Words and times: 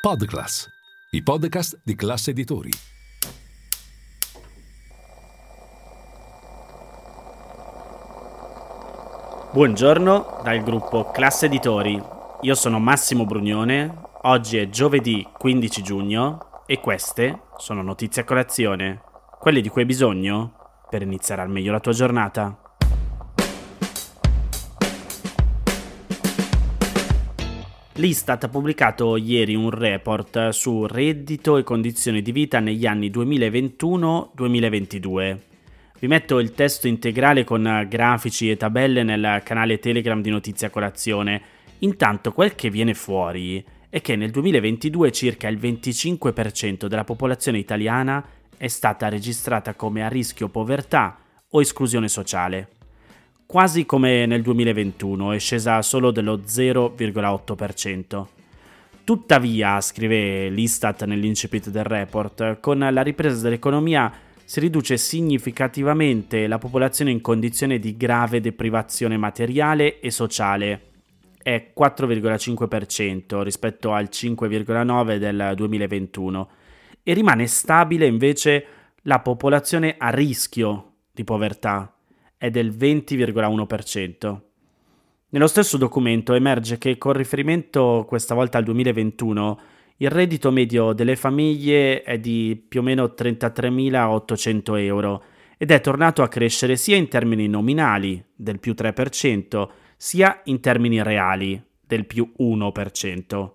Podclass, 0.00 0.66
i 1.10 1.22
podcast 1.22 1.78
di 1.84 1.94
classe 1.94 2.30
editori. 2.30 2.70
Buongiorno 9.52 10.40
dal 10.42 10.62
gruppo 10.62 11.10
Classe 11.10 11.46
Editori. 11.46 12.02
Io 12.40 12.54
sono 12.54 12.78
Massimo 12.78 13.26
Brugnone. 13.26 13.94
Oggi 14.22 14.56
è 14.56 14.70
giovedì 14.70 15.22
15 15.36 15.82
giugno 15.82 16.62
e 16.64 16.80
queste 16.80 17.42
sono 17.58 17.82
notizie 17.82 18.22
a 18.22 18.24
colazione, 18.24 19.02
quelle 19.38 19.60
di 19.60 19.68
cui 19.68 19.82
hai 19.82 19.86
bisogno 19.86 20.86
per 20.88 21.02
iniziare 21.02 21.42
al 21.42 21.50
meglio 21.50 21.72
la 21.72 21.80
tua 21.80 21.92
giornata. 21.92 22.69
L'Istat 28.00 28.44
ha 28.44 28.48
pubblicato 28.48 29.18
ieri 29.18 29.54
un 29.54 29.68
report 29.68 30.48
su 30.48 30.86
reddito 30.86 31.58
e 31.58 31.62
condizioni 31.62 32.22
di 32.22 32.32
vita 32.32 32.58
negli 32.58 32.86
anni 32.86 33.10
2021-2022. 33.10 35.38
Vi 35.98 36.06
metto 36.06 36.38
il 36.38 36.52
testo 36.52 36.88
integrale 36.88 37.44
con 37.44 37.86
grafici 37.90 38.50
e 38.50 38.56
tabelle 38.56 39.02
nel 39.02 39.42
canale 39.44 39.78
Telegram 39.80 40.22
di 40.22 40.30
Notizia 40.30 40.70
Colazione. 40.70 41.42
Intanto 41.80 42.32
quel 42.32 42.54
che 42.54 42.70
viene 42.70 42.94
fuori 42.94 43.62
è 43.90 44.00
che 44.00 44.16
nel 44.16 44.30
2022 44.30 45.12
circa 45.12 45.48
il 45.48 45.58
25% 45.58 46.86
della 46.86 47.04
popolazione 47.04 47.58
italiana 47.58 48.24
è 48.56 48.68
stata 48.68 49.10
registrata 49.10 49.74
come 49.74 50.02
a 50.02 50.08
rischio 50.08 50.48
povertà 50.48 51.18
o 51.50 51.60
esclusione 51.60 52.08
sociale 52.08 52.78
quasi 53.50 53.84
come 53.84 54.26
nel 54.26 54.42
2021, 54.42 55.32
è 55.32 55.40
scesa 55.40 55.82
solo 55.82 56.12
dello 56.12 56.36
0,8%. 56.36 58.26
Tuttavia, 59.02 59.80
scrive 59.80 60.48
l'Istat 60.50 61.02
nell'incipit 61.02 61.68
del 61.68 61.82
report, 61.82 62.60
con 62.60 62.78
la 62.78 63.02
ripresa 63.02 63.42
dell'economia 63.42 64.12
si 64.44 64.60
riduce 64.60 64.96
significativamente 64.96 66.46
la 66.46 66.58
popolazione 66.58 67.10
in 67.10 67.20
condizione 67.20 67.80
di 67.80 67.96
grave 67.96 68.40
deprivazione 68.40 69.16
materiale 69.16 69.98
e 69.98 70.12
sociale. 70.12 70.82
È 71.42 71.72
4,5% 71.76 73.42
rispetto 73.42 73.92
al 73.92 74.10
5,9% 74.12 75.16
del 75.16 75.52
2021 75.56 76.50
e 77.02 77.12
rimane 77.14 77.48
stabile 77.48 78.06
invece 78.06 78.64
la 79.02 79.18
popolazione 79.18 79.96
a 79.98 80.10
rischio 80.10 80.92
di 81.10 81.24
povertà, 81.24 81.92
è 82.40 82.48
del 82.48 82.70
20,1%. 82.70 84.40
Nello 85.28 85.46
stesso 85.46 85.76
documento 85.76 86.32
emerge 86.32 86.78
che 86.78 86.96
con 86.96 87.12
riferimento 87.12 88.06
questa 88.08 88.34
volta 88.34 88.56
al 88.56 88.64
2021 88.64 89.60
il 89.98 90.08
reddito 90.08 90.50
medio 90.50 90.94
delle 90.94 91.16
famiglie 91.16 92.02
è 92.02 92.18
di 92.18 92.58
più 92.66 92.80
o 92.80 92.82
meno 92.82 93.12
33.800 93.14 94.78
euro 94.78 95.22
ed 95.58 95.70
è 95.70 95.82
tornato 95.82 96.22
a 96.22 96.28
crescere 96.28 96.76
sia 96.76 96.96
in 96.96 97.08
termini 97.08 97.46
nominali 97.46 98.24
del 98.34 98.58
più 98.58 98.72
3%, 98.72 99.68
sia 99.98 100.40
in 100.44 100.60
termini 100.60 101.02
reali 101.02 101.62
del 101.86 102.06
più 102.06 102.32
1%. 102.38 103.50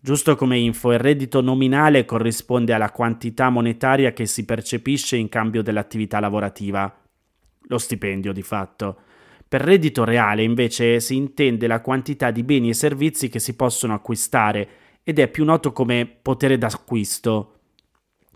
Giusto 0.00 0.34
come 0.34 0.58
info, 0.58 0.90
il 0.90 0.98
reddito 0.98 1.40
nominale 1.40 2.04
corrisponde 2.04 2.72
alla 2.72 2.90
quantità 2.90 3.50
monetaria 3.50 4.12
che 4.12 4.26
si 4.26 4.44
percepisce 4.44 5.16
in 5.16 5.28
cambio 5.28 5.62
dell'attività 5.62 6.18
lavorativa, 6.18 6.92
lo 7.70 7.78
stipendio 7.78 8.32
di 8.32 8.42
fatto. 8.42 8.96
Per 9.48 9.60
reddito 9.60 10.04
reale 10.04 10.42
invece 10.42 11.00
si 11.00 11.16
intende 11.16 11.66
la 11.66 11.80
quantità 11.80 12.30
di 12.30 12.42
beni 12.42 12.68
e 12.68 12.74
servizi 12.74 13.28
che 13.28 13.38
si 13.38 13.56
possono 13.56 13.94
acquistare 13.94 14.68
ed 15.02 15.18
è 15.18 15.28
più 15.28 15.44
noto 15.44 15.72
come 15.72 16.06
potere 16.06 16.58
d'acquisto. 16.58 17.54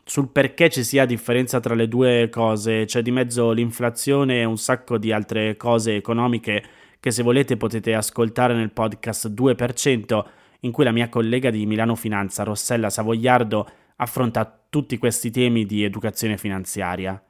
Sul 0.04 0.30
perché 0.30 0.70
ci 0.70 0.84
sia 0.84 1.06
differenza 1.06 1.60
tra 1.60 1.74
le 1.74 1.88
due 1.88 2.28
cose, 2.30 2.84
c'è 2.84 3.02
di 3.02 3.10
mezzo 3.10 3.52
l'inflazione 3.52 4.40
e 4.40 4.44
un 4.44 4.58
sacco 4.58 4.98
di 4.98 5.12
altre 5.12 5.56
cose 5.56 5.96
economiche 5.96 6.64
che 7.00 7.10
se 7.10 7.22
volete 7.22 7.56
potete 7.56 7.94
ascoltare 7.94 8.54
nel 8.54 8.72
podcast 8.72 9.30
2%, 9.30 10.24
in 10.60 10.72
cui 10.72 10.84
la 10.84 10.92
mia 10.92 11.08
collega 11.08 11.50
di 11.50 11.66
Milano 11.66 11.94
Finanza, 11.94 12.44
Rossella 12.44 12.90
Savogliardo, 12.90 13.68
affronta 13.96 14.64
tutti 14.68 14.98
questi 14.98 15.30
temi 15.30 15.64
di 15.64 15.84
educazione 15.84 16.36
finanziaria. 16.38 17.22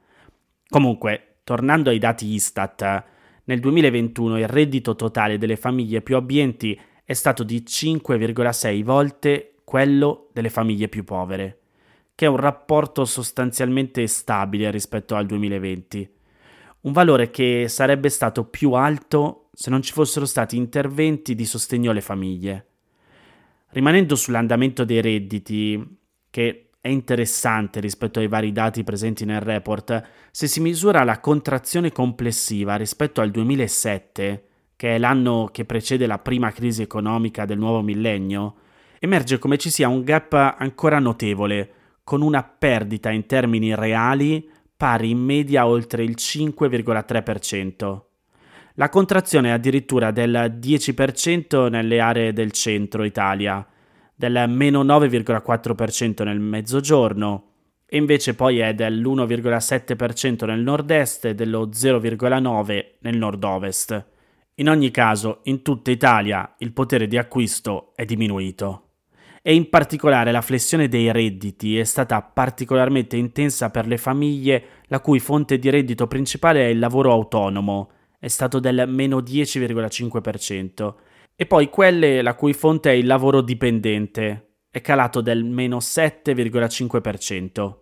Comunque, 0.67 1.24
Tornando 1.45 1.91
ai 1.91 1.99
dati 1.99 2.25
Istat, 2.25 3.03
nel 3.43 3.59
2021 3.59 4.39
il 4.39 4.47
reddito 4.47 4.95
totale 4.95 5.37
delle 5.37 5.57
famiglie 5.57 6.01
più 6.01 6.15
abbienti 6.15 6.75
è 7.03 7.13
stato 7.13 7.43
di 7.43 7.63
5,6 7.63 8.83
volte 8.83 9.53
quello 9.63 10.29
delle 10.33 10.49
famiglie 10.49 10.87
più 10.87 11.03
povere, 11.03 11.59
che 12.15 12.25
è 12.25 12.29
un 12.29 12.37
rapporto 12.37 13.05
sostanzialmente 13.05 14.07
stabile 14.07 14.71
rispetto 14.71 15.13
al 15.13 15.27
2020. 15.27 16.09
Un 16.81 16.91
valore 16.91 17.29
che 17.29 17.67
sarebbe 17.67 18.09
stato 18.09 18.45
più 18.45 18.71
alto 18.71 19.49
se 19.53 19.69
non 19.69 19.83
ci 19.83 19.93
fossero 19.93 20.25
stati 20.25 20.57
interventi 20.57 21.35
di 21.35 21.45
sostegno 21.45 21.91
alle 21.91 22.01
famiglie. 22.01 22.69
Rimanendo 23.69 24.15
sull'andamento 24.15 24.83
dei 24.83 24.99
redditi, 24.99 25.97
che 26.31 26.64
è 26.85 26.89
interessante 26.89 27.79
rispetto 27.79 28.19
ai 28.19 28.27
vari 28.27 28.51
dati 28.51 28.83
presenti 28.83 29.25
nel 29.25 29.41
report 29.41 30.07
se 30.29 30.45
si 30.45 30.59
misura 30.59 31.03
la 31.03 31.19
contrazione 31.19 31.91
complessiva 31.91 32.75
rispetto 32.75 33.21
al 33.21 33.31
2007, 33.31 34.43
che 34.75 34.93
è 34.93 34.99
l'anno 34.99 35.49
che 35.51 35.65
precede 35.65 36.05
la 36.05 36.19
prima 36.19 36.51
crisi 36.51 36.83
economica 36.83 37.45
del 37.45 37.57
nuovo 37.57 37.81
millennio, 37.81 38.57
emerge 38.99 39.39
come 39.39 39.57
ci 39.57 39.71
sia 39.71 39.87
un 39.87 40.03
gap 40.03 40.33
ancora 40.33 40.99
notevole, 40.99 41.71
con 42.03 42.21
una 42.21 42.43
perdita 42.43 43.09
in 43.09 43.25
termini 43.25 43.73
reali 43.73 44.47
pari 44.77 45.09
in 45.09 45.17
media 45.17 45.65
oltre 45.65 46.03
il 46.03 46.13
5,3%. 46.15 48.01
La 48.75 48.89
contrazione 48.89 49.49
è 49.49 49.53
addirittura 49.53 50.11
del 50.11 50.55
10% 50.59 51.67
nelle 51.67 51.99
aree 51.99 52.31
del 52.31 52.51
centro 52.51 53.03
Italia, 53.03 53.65
del 54.15 54.45
meno 54.47 54.83
9,4% 54.83 56.23
nel 56.23 56.39
mezzogiorno 56.39 57.49
e 57.85 57.97
invece 57.97 58.33
poi 58.33 58.59
è 58.59 58.73
dell'1,7% 58.73 60.45
nel 60.45 60.61
nord-est 60.61 61.25
e 61.25 61.35
dello 61.35 61.67
0,9% 61.67 62.85
nel 62.99 63.17
nord-ovest. 63.17 64.05
In 64.55 64.69
ogni 64.69 64.89
caso, 64.89 65.41
in 65.43 65.61
tutta 65.61 65.91
Italia 65.91 66.55
il 66.59 66.71
potere 66.71 67.07
di 67.07 67.17
acquisto 67.17 67.91
è 67.95 68.05
diminuito. 68.05 68.81
E 69.41 69.53
in 69.53 69.69
particolare 69.69 70.31
la 70.31 70.41
flessione 70.41 70.87
dei 70.87 71.11
redditi 71.11 71.77
è 71.77 71.83
stata 71.83 72.21
particolarmente 72.21 73.17
intensa 73.17 73.69
per 73.69 73.85
le 73.85 73.97
famiglie 73.97 74.63
la 74.87 74.99
cui 75.01 75.19
fonte 75.19 75.59
di 75.59 75.69
reddito 75.69 76.07
principale 76.07 76.65
è 76.65 76.69
il 76.69 76.79
lavoro 76.79 77.11
autonomo, 77.11 77.91
è 78.17 78.27
stato 78.27 78.59
del 78.59 78.85
meno 78.87 79.19
10,5%, 79.19 80.93
e 81.35 81.45
poi 81.45 81.69
quelle 81.69 82.21
la 82.21 82.35
cui 82.35 82.53
fonte 82.53 82.91
è 82.91 82.93
il 82.93 83.05
lavoro 83.05 83.41
dipendente, 83.41 84.59
è 84.69 84.79
calato 84.81 85.19
del 85.21 85.43
meno 85.43 85.77
7,5%, 85.77 87.75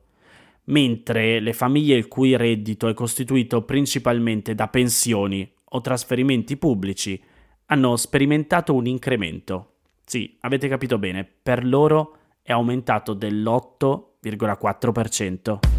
mentre 0.65 1.39
le 1.39 1.53
famiglie 1.53 1.95
il 1.95 2.07
cui 2.07 2.35
reddito 2.35 2.87
è 2.87 2.93
costituito 2.93 3.63
principalmente 3.63 4.53
da 4.55 4.67
pensioni 4.67 5.51
o 5.63 5.81
trasferimenti 5.81 6.57
pubblici 6.57 7.21
hanno 7.67 7.95
sperimentato 7.95 8.73
un 8.73 8.87
incremento. 8.87 9.75
Sì, 10.03 10.35
avete 10.41 10.67
capito 10.67 10.97
bene, 10.97 11.23
per 11.23 11.63
loro 11.65 12.17
è 12.41 12.51
aumentato 12.51 13.13
dell'8,4%. 13.13 15.72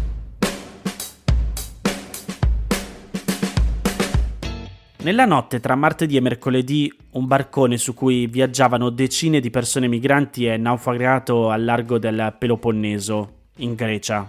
Nella 5.05 5.25
notte 5.25 5.59
tra 5.59 5.75
martedì 5.75 6.15
e 6.15 6.19
mercoledì 6.19 6.91
un 7.11 7.27
barcone 7.27 7.77
su 7.77 7.93
cui 7.93 8.25
viaggiavano 8.25 8.89
decine 8.89 9.39
di 9.39 9.51
persone 9.51 9.87
migranti 9.87 10.47
è 10.47 10.57
naufragato 10.57 11.51
al 11.51 11.63
largo 11.63 11.99
del 11.99 12.35
Peloponneso, 12.39 13.33
in 13.57 13.75
Grecia. 13.75 14.27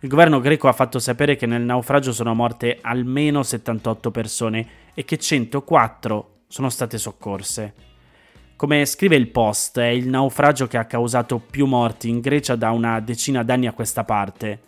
Il 0.00 0.10
governo 0.10 0.40
greco 0.40 0.68
ha 0.68 0.74
fatto 0.74 0.98
sapere 0.98 1.36
che 1.36 1.46
nel 1.46 1.62
naufragio 1.62 2.12
sono 2.12 2.34
morte 2.34 2.76
almeno 2.82 3.42
78 3.42 4.10
persone 4.10 4.66
e 4.92 5.06
che 5.06 5.16
104 5.16 6.40
sono 6.46 6.68
state 6.68 6.98
soccorse. 6.98 7.72
Come 8.54 8.84
scrive 8.84 9.16
il 9.16 9.28
Post, 9.28 9.78
è 9.78 9.86
il 9.86 10.08
naufragio 10.08 10.66
che 10.66 10.76
ha 10.76 10.84
causato 10.84 11.38
più 11.38 11.64
morti 11.64 12.10
in 12.10 12.20
Grecia 12.20 12.54
da 12.54 12.70
una 12.70 13.00
decina 13.00 13.42
d'anni 13.42 13.66
a 13.66 13.72
questa 13.72 14.04
parte. 14.04 14.60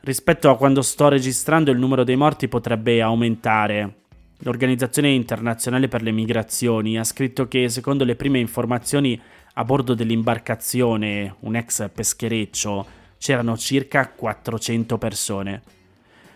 Rispetto 0.00 0.50
a 0.50 0.56
quando 0.56 0.82
sto 0.82 1.08
registrando 1.08 1.70
il 1.70 1.78
numero 1.78 2.02
dei 2.02 2.16
morti 2.16 2.48
potrebbe 2.48 3.00
aumentare, 3.00 4.02
L'Organizzazione 4.38 5.10
internazionale 5.10 5.88
per 5.88 6.02
le 6.02 6.10
migrazioni 6.10 6.98
ha 6.98 7.04
scritto 7.04 7.48
che, 7.48 7.68
secondo 7.68 8.04
le 8.04 8.16
prime 8.16 8.38
informazioni, 8.38 9.18
a 9.54 9.64
bordo 9.64 9.94
dell'imbarcazione, 9.94 11.36
un 11.40 11.56
ex 11.56 11.88
peschereccio, 11.90 12.86
c'erano 13.18 13.56
circa 13.56 14.08
400 14.08 14.98
persone. 14.98 15.62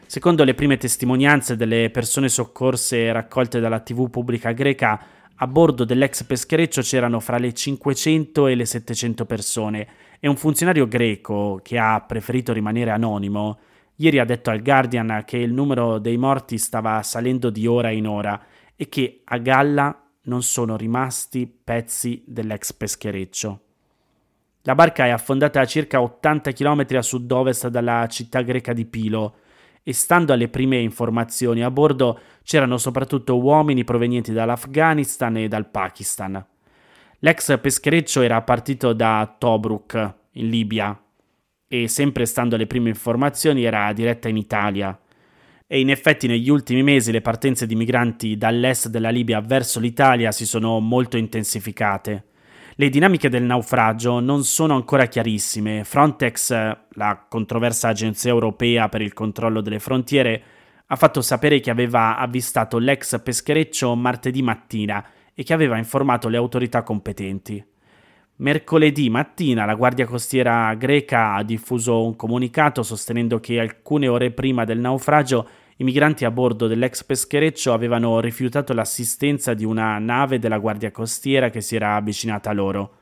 Secondo 0.07 0.45
le 0.45 0.55
prime 0.55 0.79
testimonianze 0.79 1.57
delle 1.57 1.91
persone 1.91 2.31
soccorse 2.31 3.13
raccolte 3.13 3.61
dalla 3.61 3.81
TV 3.81 4.09
pubblica 4.09 4.53
greca, 4.53 4.99
A 5.41 5.47
bordo 5.47 5.85
dell'ex 5.85 6.25
peschereccio 6.25 6.81
c'erano 6.81 7.21
fra 7.21 7.39
le 7.39 7.55
500 7.55 8.49
e 8.49 8.57
le 8.57 8.65
700 8.65 9.25
persone 9.25 9.87
e 10.19 10.27
un 10.27 10.37
funzionario 10.37 10.89
greco, 10.89 11.61
che 11.63 11.79
ha 11.79 12.01
preferito 12.01 12.53
rimanere 12.53 12.91
anonimo, 12.91 13.59
ieri 14.01 14.19
ha 14.19 14.25
detto 14.25 14.51
al 14.51 14.63
Guardian 14.63 15.23
che 15.25 15.37
il 15.39 15.53
numero 15.53 15.99
dei 15.99 16.17
morti 16.17 16.59
stava 16.59 17.03
salendo 17.03 17.51
di 17.51 17.67
ora 17.67 17.91
in 17.91 18.07
ora 18.07 18.41
e 18.75 18.89
che 18.89 19.23
a 19.25 19.39
galla 19.39 20.05
non 20.23 20.43
sono 20.43 20.77
rimasti 20.77 21.47
pezzi 21.47 22.23
dell'ex 22.27 22.73
peschereccio. 22.73 23.61
La 24.63 24.75
barca 24.75 25.07
è 25.07 25.11
affondata 25.11 25.61
a 25.61 25.65
circa 25.65 26.01
80 26.01 26.53
km 26.53 26.87
a 26.95 27.03
sud-ovest 27.03 27.69
dalla 27.69 28.07
città 28.09 28.43
greca 28.43 28.73
di 28.73 28.85
Pilo 28.85 29.37
e 29.83 29.93
stando 29.95 30.33
alle 30.33 30.49
prime 30.49 30.79
informazioni 30.79 31.63
a 31.63 31.71
bordo 31.71 32.21
c'erano 32.43 32.77
soprattutto 32.77 33.41
uomini 33.41 33.85
provenienti 33.85 34.33
dall'Afghanistan 34.33 35.39
e 35.39 35.49
dal 35.49 35.71
Pakistan. 35.71 36.45
L'ex 37.21 37.59
peschereccio 37.59 38.21
era 38.21 38.43
partito 38.43 38.93
da 38.93 39.35
Tobruk, 39.39 40.15
in 40.33 40.51
Libia, 40.51 41.01
e 41.69 41.87
sempre 41.87 42.25
stando 42.25 42.55
alle 42.55 42.67
prime 42.67 42.89
informazioni 42.89 43.65
era 43.65 43.93
diretta 43.93 44.29
in 44.29 44.39
Italia. 44.39 44.99
E 45.67 45.81
in 45.81 45.91
effetti 45.91 46.27
negli 46.27 46.49
ultimi 46.49 46.83
mesi 46.83 47.13
le 47.13 47.21
partenze 47.21 47.67
di 47.67 47.75
migranti 47.75 48.39
dall'est 48.39 48.89
della 48.89 49.11
Libia 49.11 49.41
verso 49.41 49.79
l'Italia 49.79 50.33
si 50.33 50.47
sono 50.47 50.81
molto 50.81 51.19
intensificate. 51.19 52.25
Le 52.75 52.89
dinamiche 52.89 53.29
del 53.29 53.43
naufragio 53.43 54.21
non 54.21 54.45
sono 54.45 54.75
ancora 54.75 55.07
chiarissime. 55.07 55.85
Frontex, 55.85 56.51
la 56.91 57.27
controversa 57.29 57.89
agenzia 57.89 58.31
europea 58.31 58.89
per 58.89 59.03
il 59.03 59.13
controllo 59.13 59.61
delle 59.61 59.79
frontiere, 59.79 60.43
ha 60.87 60.97
fatto 60.97 61.21
sapere 61.21 61.61
che 61.61 61.71
aveva 61.71 62.17
avvistato 62.17 62.79
l'ex 62.79 63.21
peschereccio 63.21 63.95
martedì 63.95 64.41
mattina 64.41 65.05
e 65.35 65.43
che 65.43 65.53
aveva 65.53 65.77
informato 65.77 66.29
le 66.29 66.39
autorità 66.39 66.83
competenti. 66.83 67.63
Mercoledì 68.41 69.11
mattina 69.11 69.65
la 69.65 69.75
Guardia 69.75 70.07
Costiera 70.07 70.73
greca 70.75 71.35
ha 71.35 71.43
diffuso 71.43 72.05
un 72.05 72.15
comunicato 72.15 72.85
sostenendo 72.85 73.41
che 73.41 73.59
alcune 73.59 74.07
ore 74.07 74.31
prima 74.31 74.65
del 74.65 74.79
naufragio 74.79 75.49
i 75.79 75.85
migranti 75.85 76.25
a 76.25 76.31
bordo 76.31 76.69
dell'ex 76.69 77.03
peschereccio 77.03 77.73
avevano 77.73 78.21
rifiutato 78.21 78.73
l'assistenza 78.75 79.55
di 79.55 79.65
una 79.65 79.99
nave 79.99 80.39
della 80.39 80.59
Guardia 80.59 80.93
Costiera 80.93 81.51
che 81.51 81.61
si 81.61 81.75
era 81.75 81.97
avvicinata 81.97 82.51
a 82.51 82.53
loro. 82.53 82.95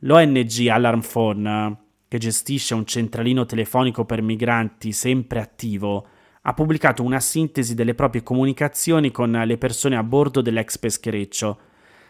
L'ONG 0.00 0.66
Alarm 0.68 1.00
Phone, 1.00 1.76
che 2.06 2.18
gestisce 2.18 2.74
un 2.74 2.84
centralino 2.84 3.46
telefonico 3.46 4.04
per 4.04 4.20
migranti 4.20 4.92
sempre 4.92 5.40
attivo, 5.40 6.06
ha 6.42 6.52
pubblicato 6.52 7.02
una 7.02 7.20
sintesi 7.20 7.74
delle 7.74 7.94
proprie 7.94 8.22
comunicazioni 8.22 9.10
con 9.10 9.30
le 9.30 9.56
persone 9.56 9.96
a 9.96 10.02
bordo 10.02 10.42
dell'ex 10.42 10.76
peschereccio. 10.76 11.58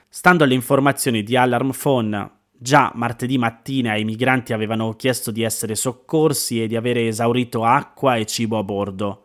Stando 0.08 0.43
alle 0.43 0.55
informazioni 0.55 1.23
di 1.23 1.37
Alarm 1.37 1.70
Phone, 1.70 2.38
già 2.62 2.92
martedì 2.94 3.38
mattina 3.38 3.96
i 3.96 4.04
migranti 4.04 4.52
avevano 4.52 4.94
chiesto 4.94 5.30
di 5.30 5.42
essere 5.42 5.74
soccorsi 5.74 6.62
e 6.62 6.66
di 6.66 6.76
avere 6.76 7.06
esaurito 7.06 7.64
acqua 7.64 8.16
e 8.16 8.26
cibo 8.26 8.58
a 8.58 8.62
bordo. 8.62 9.24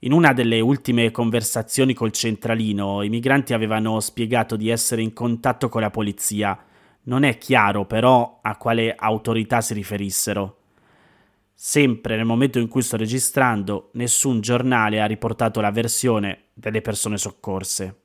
In 0.00 0.12
una 0.12 0.32
delle 0.32 0.60
ultime 0.60 1.10
conversazioni 1.10 1.92
col 1.92 2.10
centralino, 2.10 3.02
i 3.02 3.10
migranti 3.10 3.52
avevano 3.52 4.00
spiegato 4.00 4.56
di 4.56 4.70
essere 4.70 5.02
in 5.02 5.12
contatto 5.12 5.68
con 5.68 5.82
la 5.82 5.90
polizia. 5.90 6.58
Non 7.02 7.22
è 7.22 7.36
chiaro 7.36 7.84
però 7.84 8.38
a 8.40 8.56
quale 8.56 8.94
autorità 8.96 9.60
si 9.60 9.74
riferissero. 9.74 10.56
Sempre 11.52 12.16
nel 12.16 12.24
momento 12.24 12.58
in 12.58 12.68
cui 12.68 12.80
sto 12.80 12.96
registrando, 12.96 13.90
nessun 13.92 14.40
giornale 14.40 15.02
ha 15.02 15.06
riportato 15.06 15.60
la 15.60 15.70
versione 15.70 16.44
delle 16.54 16.80
persone 16.80 17.18
soccorse. 17.18 18.04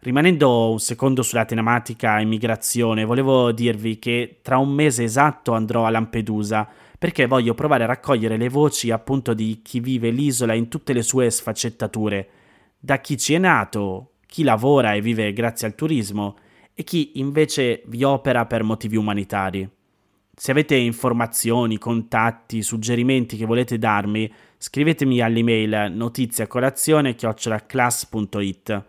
Rimanendo 0.00 0.70
un 0.70 0.78
secondo 0.78 1.22
sulla 1.22 1.44
tematica 1.44 2.20
immigrazione, 2.20 3.04
volevo 3.04 3.50
dirvi 3.50 3.98
che 3.98 4.38
tra 4.42 4.56
un 4.56 4.70
mese 4.70 5.02
esatto 5.02 5.50
andrò 5.52 5.86
a 5.86 5.90
Lampedusa 5.90 6.68
perché 6.96 7.26
voglio 7.26 7.54
provare 7.54 7.82
a 7.82 7.88
raccogliere 7.88 8.36
le 8.36 8.48
voci 8.48 8.92
appunto 8.92 9.34
di 9.34 9.58
chi 9.60 9.80
vive 9.80 10.10
l'isola 10.10 10.54
in 10.54 10.68
tutte 10.68 10.92
le 10.92 11.02
sue 11.02 11.28
sfaccettature, 11.30 12.28
da 12.78 13.00
chi 13.00 13.18
ci 13.18 13.34
è 13.34 13.38
nato, 13.38 14.12
chi 14.26 14.44
lavora 14.44 14.92
e 14.92 15.00
vive 15.00 15.32
grazie 15.32 15.66
al 15.66 15.74
turismo 15.74 16.36
e 16.74 16.84
chi 16.84 17.18
invece 17.18 17.82
vi 17.86 18.04
opera 18.04 18.46
per 18.46 18.62
motivi 18.62 18.96
umanitari. 18.96 19.68
Se 20.32 20.52
avete 20.52 20.76
informazioni, 20.76 21.76
contatti, 21.76 22.62
suggerimenti 22.62 23.36
che 23.36 23.46
volete 23.46 23.78
darmi, 23.78 24.32
scrivetemi 24.58 25.20
all'email 25.20 25.90
notiziacolazione-class.it. 25.92 28.84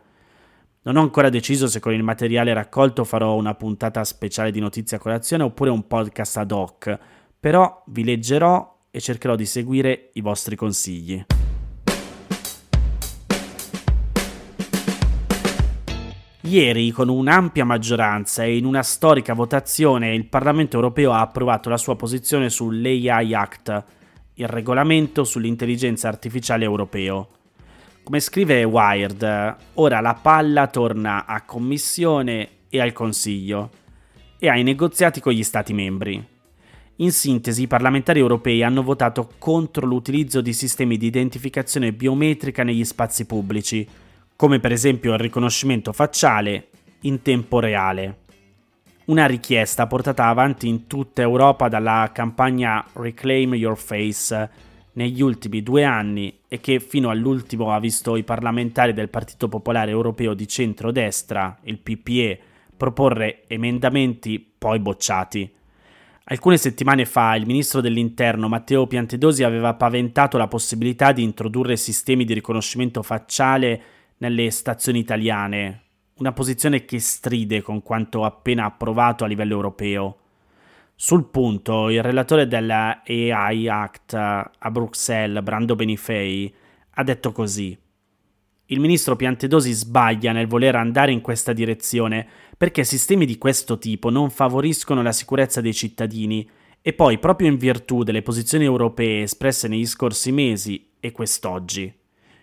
Non 0.90 0.98
ho 0.98 1.02
ancora 1.02 1.30
deciso 1.30 1.68
se 1.68 1.80
con 1.80 1.94
il 1.94 2.02
materiale 2.02 2.52
raccolto 2.52 3.04
farò 3.04 3.36
una 3.36 3.54
puntata 3.54 4.04
speciale 4.04 4.50
di 4.50 4.60
Notizia 4.60 4.98
Colazione 4.98 5.44
oppure 5.44 5.70
un 5.70 5.86
podcast 5.86 6.38
ad 6.38 6.52
hoc, 6.52 6.98
però 7.40 7.84
vi 7.90 8.04
leggerò 8.04 8.88
e 8.90 9.00
cercherò 9.00 9.36
di 9.36 9.46
seguire 9.46 10.10
i 10.14 10.22
vostri 10.22 10.56
consigli. 10.56 11.24
Ieri, 16.40 16.90
con 16.90 17.10
un'ampia 17.10 17.66
maggioranza 17.66 18.44
e 18.44 18.58
in 18.58 18.66
una 18.66 18.82
storica 18.82 19.36
votazione, 19.36 20.16
il 20.16 20.26
Parlamento 20.26 20.76
europeo 20.76 21.12
ha 21.12 21.22
approvato 21.22 21.70
la 21.70 21.78
sua 21.78 21.96
posizione 21.96 22.50
sull'AI 22.50 23.36
Act, 23.36 23.84
il 24.34 24.48
regolamento 24.48 25.24
sull'intelligenza 25.24 26.08
artificiale 26.08 26.64
europeo. 26.64 27.39
Come 28.10 28.22
scrive 28.22 28.64
Wired, 28.64 29.56
ora 29.76 30.00
la 30.00 30.16
palla 30.16 30.66
torna 30.66 31.28
a 31.28 31.44
Commissione 31.44 32.50
e 32.68 32.82
al 32.82 32.92
Consiglio 32.92 33.70
e 34.40 34.50
ai 34.50 34.64
negoziati 34.64 35.20
con 35.20 35.32
gli 35.32 35.44
Stati 35.44 35.74
membri. 35.74 36.28
In 36.96 37.12
sintesi, 37.12 37.62
i 37.62 37.68
parlamentari 37.68 38.20
europei 38.20 38.64
hanno 38.64 38.82
votato 38.82 39.30
contro 39.38 39.86
l'utilizzo 39.86 40.42
di 40.42 40.54
sistemi 40.54 40.98
di 40.98 41.06
identificazione 41.06 41.94
biometrica 41.94 42.64
negli 42.64 42.84
spazi 42.84 43.28
pubblici, 43.28 43.88
come 44.36 44.60
per 44.60 44.72
esempio 44.72 45.14
il 45.14 45.20
riconoscimento 45.20 45.94
facciale 45.94 46.70
in 47.02 47.22
tempo 47.22 47.60
reale. 47.60 48.22
Una 49.06 49.28
richiesta 49.28 49.86
portata 49.86 50.26
avanti 50.26 50.68
in 50.68 50.88
tutta 50.88 51.22
Europa 51.22 51.68
dalla 51.68 52.10
campagna 52.12 52.84
Reclaim 52.92 53.54
Your 53.54 53.78
Face 53.78 54.50
negli 55.00 55.22
ultimi 55.22 55.64
due 55.64 55.86
anni 55.86 56.42
e 56.50 56.60
che 56.60 56.82
fino 56.82 57.10
all'ultimo 57.10 57.72
ha 57.72 57.80
visto 57.80 58.18
i 58.18 58.26
parlamentari 58.26 58.92
del 58.92 59.08
Partito 59.08 59.48
Popolare 59.48 59.92
Europeo 59.92 60.34
di 60.34 60.46
centrodestra, 60.46 61.58
il 61.64 61.80
PPE, 61.80 62.40
proporre 62.76 63.48
emendamenti 63.48 64.46
poi 64.58 64.80
bocciati. 64.80 65.50
Alcune 66.26 66.58
settimane 66.58 67.06
fa 67.06 67.34
il 67.36 67.46
ministro 67.46 67.80
dell'Interno 67.80 68.50
Matteo 68.50 68.88
Piantedosi 68.88 69.44
aveva 69.44 69.74
paventato 69.74 70.38
la 70.38 70.50
possibilità 70.50 71.14
di 71.14 71.24
introdurre 71.24 71.78
sistemi 71.78 72.26
di 72.26 72.34
riconoscimento 72.34 73.02
facciale 73.02 73.82
nelle 74.18 74.52
stazioni 74.52 75.00
italiane, 75.00 75.84
una 76.16 76.34
posizione 76.34 76.84
che 76.84 77.00
stride 77.00 77.62
con 77.62 77.82
quanto 77.82 78.26
appena 78.26 78.66
approvato 78.66 79.24
a 79.24 79.28
livello 79.28 79.54
europeo. 79.54 80.18
Sul 81.02 81.30
punto, 81.30 81.88
il 81.88 82.04
relatore 82.04 82.46
della 82.46 83.04
AI 83.08 83.70
Act 83.70 84.14
a 84.16 84.70
Bruxelles, 84.70 85.42
Brando 85.42 85.74
Benifei, 85.74 86.54
ha 86.96 87.04
detto 87.04 87.32
così. 87.32 87.76
Il 88.66 88.82
ministro 88.82 89.16
Piantedosi 89.16 89.72
sbaglia 89.72 90.34
nel 90.34 90.48
voler 90.48 90.76
andare 90.76 91.14
in 91.14 91.22
questa 91.22 91.54
direzione 91.54 92.28
perché 92.58 92.84
sistemi 92.84 93.26
di 93.26 93.38
questo 93.38 93.78
tipo 93.78 94.10
non 94.10 94.30
favoriscono 94.30 95.02
la 95.02 95.14
sicurezza 95.14 95.62
dei 95.62 95.74
cittadini 95.74 96.48
e 96.82 96.92
poi 96.92 97.18
proprio 97.18 97.48
in 97.48 97.56
virtù 97.56 98.04
delle 98.04 98.22
posizioni 98.22 98.66
europee 98.66 99.22
espresse 99.22 99.70
negli 99.70 99.86
scorsi 99.86 100.34
mesi 100.34 100.90
e 101.00 101.14
quest'oggi. 101.14 101.84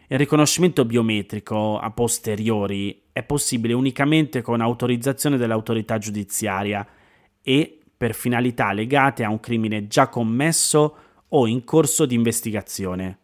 Il 0.08 0.16
riconoscimento 0.16 0.86
biometrico 0.86 1.78
a 1.78 1.90
posteriori 1.90 3.02
è 3.12 3.22
possibile 3.22 3.74
unicamente 3.74 4.40
con 4.40 4.62
autorizzazione 4.62 5.36
dell'autorità 5.36 5.98
giudiziaria 5.98 6.88
e 7.42 7.80
per 7.96 8.14
finalità 8.14 8.72
legate 8.72 9.24
a 9.24 9.30
un 9.30 9.40
crimine 9.40 9.86
già 9.86 10.08
commesso 10.08 10.96
o 11.28 11.46
in 11.46 11.64
corso 11.64 12.06
di 12.06 12.14
investigazione. 12.14 13.18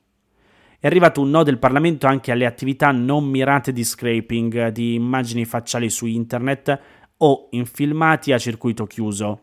È 0.79 0.87
arrivato 0.87 1.21
un 1.21 1.31
no 1.31 1.43
del 1.43 1.59
Parlamento 1.59 2.07
anche 2.07 2.33
alle 2.33 2.47
attività 2.47 2.91
non 2.91 3.25
mirate 3.25 3.73
di 3.73 3.85
scraping 3.85 4.69
di 4.69 4.95
immagini 4.95 5.45
facciali 5.45 5.89
su 5.89 6.07
internet 6.07 6.81
o 7.19 7.49
in 7.51 7.67
filmati 7.67 8.33
a 8.33 8.39
circuito 8.39 8.87
chiuso, 8.87 9.41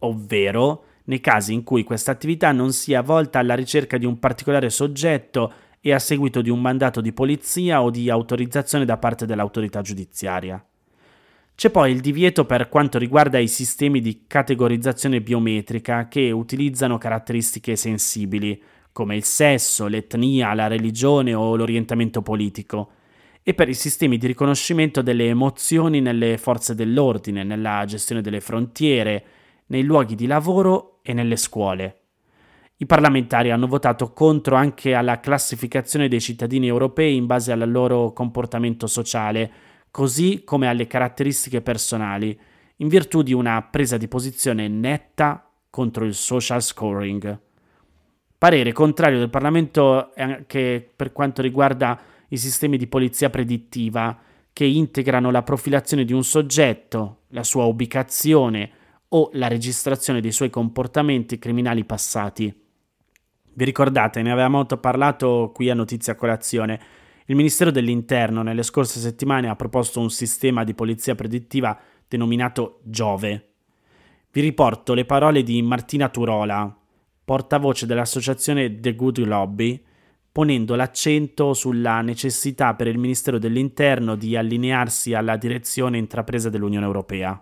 ovvero 0.00 0.84
nei 1.04 1.20
casi 1.20 1.52
in 1.52 1.64
cui 1.64 1.82
questa 1.82 2.12
attività 2.12 2.52
non 2.52 2.72
sia 2.72 3.02
volta 3.02 3.40
alla 3.40 3.56
ricerca 3.56 3.98
di 3.98 4.06
un 4.06 4.20
particolare 4.20 4.70
soggetto 4.70 5.52
e 5.80 5.92
a 5.92 5.98
seguito 5.98 6.40
di 6.40 6.50
un 6.50 6.60
mandato 6.60 7.00
di 7.00 7.12
polizia 7.12 7.82
o 7.82 7.90
di 7.90 8.08
autorizzazione 8.08 8.84
da 8.84 8.98
parte 8.98 9.26
dell'autorità 9.26 9.80
giudiziaria. 9.80 10.64
C'è 11.62 11.70
poi 11.70 11.92
il 11.92 12.00
divieto 12.00 12.44
per 12.44 12.68
quanto 12.68 12.98
riguarda 12.98 13.38
i 13.38 13.46
sistemi 13.46 14.00
di 14.00 14.24
categorizzazione 14.26 15.20
biometrica 15.20 16.08
che 16.08 16.32
utilizzano 16.32 16.98
caratteristiche 16.98 17.76
sensibili, 17.76 18.60
come 18.90 19.14
il 19.14 19.22
sesso, 19.22 19.86
l'etnia, 19.86 20.54
la 20.54 20.66
religione 20.66 21.34
o 21.34 21.54
l'orientamento 21.54 22.20
politico, 22.20 22.90
e 23.44 23.54
per 23.54 23.68
i 23.68 23.74
sistemi 23.74 24.18
di 24.18 24.26
riconoscimento 24.26 25.02
delle 25.02 25.28
emozioni 25.28 26.00
nelle 26.00 26.36
forze 26.36 26.74
dell'ordine, 26.74 27.44
nella 27.44 27.84
gestione 27.86 28.22
delle 28.22 28.40
frontiere, 28.40 29.24
nei 29.66 29.84
luoghi 29.84 30.16
di 30.16 30.26
lavoro 30.26 30.98
e 31.02 31.12
nelle 31.12 31.36
scuole. 31.36 31.98
I 32.78 32.86
parlamentari 32.86 33.52
hanno 33.52 33.68
votato 33.68 34.12
contro 34.12 34.56
anche 34.56 34.94
alla 34.94 35.20
classificazione 35.20 36.08
dei 36.08 36.20
cittadini 36.20 36.66
europei 36.66 37.14
in 37.14 37.26
base 37.26 37.52
al 37.52 37.70
loro 37.70 38.12
comportamento 38.12 38.88
sociale, 38.88 39.70
così 39.92 40.42
come 40.42 40.66
alle 40.66 40.88
caratteristiche 40.88 41.60
personali, 41.60 42.36
in 42.78 42.88
virtù 42.88 43.22
di 43.22 43.32
una 43.32 43.62
presa 43.62 43.96
di 43.96 44.08
posizione 44.08 44.66
netta 44.66 45.48
contro 45.70 46.04
il 46.04 46.14
social 46.14 46.60
scoring. 46.60 47.38
Parere 48.36 48.72
contrario 48.72 49.20
del 49.20 49.30
Parlamento 49.30 50.10
anche 50.16 50.90
per 50.96 51.12
quanto 51.12 51.42
riguarda 51.42 52.00
i 52.28 52.36
sistemi 52.36 52.76
di 52.76 52.88
polizia 52.88 53.30
predittiva 53.30 54.18
che 54.52 54.64
integrano 54.64 55.30
la 55.30 55.42
profilazione 55.42 56.04
di 56.04 56.12
un 56.12 56.24
soggetto, 56.24 57.20
la 57.28 57.44
sua 57.44 57.64
ubicazione 57.66 58.70
o 59.08 59.30
la 59.34 59.46
registrazione 59.46 60.20
dei 60.20 60.32
suoi 60.32 60.50
comportamenti 60.50 61.38
criminali 61.38 61.84
passati. 61.84 62.52
Vi 63.54 63.64
ricordate, 63.64 64.22
ne 64.22 64.32
avevamo 64.32 64.64
parlato 64.64 65.52
qui 65.54 65.68
a 65.68 65.74
Notizia 65.74 66.14
Colazione. 66.14 66.80
Il 67.26 67.36
Ministero 67.36 67.70
dell'Interno 67.70 68.42
nelle 68.42 68.62
scorse 68.62 68.98
settimane 68.98 69.48
ha 69.48 69.56
proposto 69.56 70.00
un 70.00 70.10
sistema 70.10 70.64
di 70.64 70.74
polizia 70.74 71.14
predittiva 71.14 71.78
denominato 72.08 72.80
Giove. 72.82 73.48
Vi 74.32 74.40
riporto 74.40 74.94
le 74.94 75.04
parole 75.04 75.42
di 75.42 75.60
Martina 75.62 76.08
Turola, 76.08 76.74
portavoce 77.24 77.86
dell'associazione 77.86 78.80
The 78.80 78.94
Good 78.94 79.18
Lobby, 79.18 79.82
ponendo 80.32 80.74
l'accento 80.74 81.52
sulla 81.52 82.00
necessità 82.00 82.74
per 82.74 82.86
il 82.86 82.98
Ministero 82.98 83.38
dell'Interno 83.38 84.16
di 84.16 84.36
allinearsi 84.36 85.14
alla 85.14 85.36
direzione 85.36 85.98
intrapresa 85.98 86.48
dell'Unione 86.48 86.86
Europea. 86.86 87.40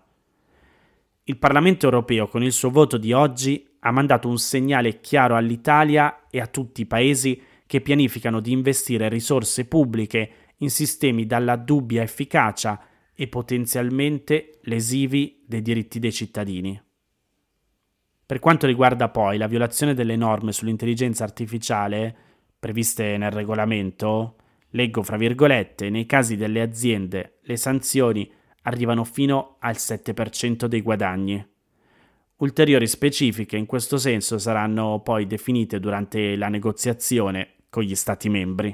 Il 1.24 1.38
Parlamento 1.38 1.84
europeo 1.84 2.26
con 2.26 2.42
il 2.42 2.50
suo 2.50 2.70
voto 2.70 2.98
di 2.98 3.12
oggi 3.12 3.64
ha 3.80 3.92
mandato 3.92 4.28
un 4.28 4.38
segnale 4.38 5.00
chiaro 5.00 5.36
all'Italia 5.36 6.26
e 6.28 6.40
a 6.40 6.48
tutti 6.48 6.80
i 6.80 6.86
paesi 6.86 7.40
che 7.70 7.80
pianificano 7.80 8.40
di 8.40 8.50
investire 8.50 9.08
risorse 9.08 9.64
pubbliche 9.64 10.30
in 10.56 10.70
sistemi 10.70 11.24
dalla 11.24 11.54
dubbia 11.54 12.02
efficacia 12.02 12.84
e 13.14 13.28
potenzialmente 13.28 14.58
lesivi 14.62 15.44
dei 15.46 15.62
diritti 15.62 16.00
dei 16.00 16.10
cittadini. 16.10 16.82
Per 18.26 18.40
quanto 18.40 18.66
riguarda 18.66 19.08
poi 19.08 19.38
la 19.38 19.46
violazione 19.46 19.94
delle 19.94 20.16
norme 20.16 20.50
sull'intelligenza 20.50 21.22
artificiale, 21.22 22.12
previste 22.58 23.16
nel 23.16 23.30
regolamento, 23.30 24.34
leggo 24.70 25.04
fra 25.04 25.16
virgolette, 25.16 25.90
nei 25.90 26.06
casi 26.06 26.34
delle 26.34 26.62
aziende 26.62 27.38
le 27.42 27.56
sanzioni 27.56 28.28
arrivano 28.62 29.04
fino 29.04 29.58
al 29.60 29.76
7% 29.76 30.64
dei 30.64 30.80
guadagni. 30.80 31.46
Ulteriori 32.38 32.88
specifiche 32.88 33.56
in 33.56 33.66
questo 33.66 33.96
senso 33.96 34.38
saranno 34.38 35.02
poi 35.04 35.28
definite 35.28 35.78
durante 35.78 36.34
la 36.34 36.48
negoziazione 36.48 37.58
con 37.70 37.84
gli 37.84 37.94
Stati 37.94 38.28
membri. 38.28 38.72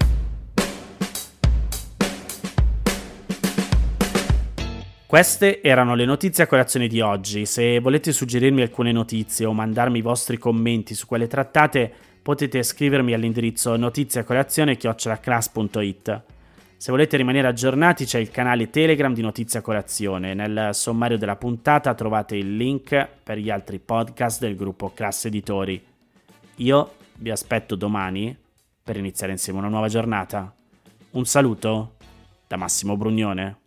Queste 5.07 5.63
erano 5.63 5.95
le 5.95 6.05
notizie 6.05 6.45
a 6.45 6.47
colazione 6.47 6.89
di 6.89 7.01
oggi. 7.01 7.47
Se 7.47 7.79
volete 7.79 8.11
suggerirmi 8.11 8.63
alcune 8.63 8.91
notizie 8.91 9.47
o 9.47 9.53
mandarmi 9.53 9.99
i 9.99 10.03
vostri 10.03 10.39
commenti 10.39 10.95
su 10.95 11.07
quelle 11.07 11.29
trattate, 11.29 11.93
potete 12.23 12.63
scrivermi 12.63 13.13
all'indirizzo 13.13 13.77
notiziacolazione.it. 13.77 16.23
Se 16.79 16.91
volete 16.91 17.17
rimanere 17.17 17.49
aggiornati 17.49 18.05
c'è 18.05 18.19
il 18.19 18.31
canale 18.31 18.69
Telegram 18.69 19.15
di 19.15 19.23
Notizia 19.23 19.61
Colazione. 19.61 20.35
Nel 20.35 20.71
sommario 20.73 21.19
della 21.19 21.37
puntata 21.37 21.95
trovate 21.95 22.37
il 22.37 22.57
link 22.57 23.09
per 23.23 23.39
gli 23.39 23.51
altri 23.51 23.79
podcast 23.79 24.41
del 24.41 24.57
gruppo 24.57 24.91
Classe 24.93 25.29
Editori. 25.29 25.81
Io 26.57 26.93
vi 27.19 27.31
aspetto 27.31 27.77
domani 27.77 28.37
per 28.87 28.97
iniziare 28.97 29.33
insieme 29.33 29.59
una 29.59 29.67
nuova 29.67 29.89
giornata. 29.89 30.55
Un 31.11 31.25
saluto 31.25 31.97
da 32.47 32.55
Massimo 32.57 32.97
Brugnone. 32.97 33.59